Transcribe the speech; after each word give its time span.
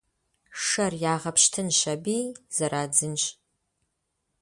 Шэр 0.65 0.93
ягъэпщтынщ 1.13 1.79
аби 1.93 2.17
зэрадзынщ. 2.55 3.23